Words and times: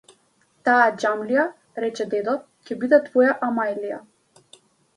Таа 0.69 0.85
џамлија, 1.03 1.43
рече 1.85 2.09
дедо, 2.15 2.35
ќе 2.71 2.79
биде 2.85 3.01
твоја 3.11 3.39
амајлија. 3.51 4.03